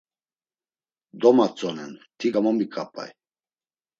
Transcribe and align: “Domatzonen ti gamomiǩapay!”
“Domatzonen 1.21 1.93
ti 2.17 2.27
gamomiǩapay!” 2.33 3.09